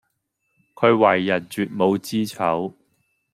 [0.73, 2.73] 佢為人絕無知醜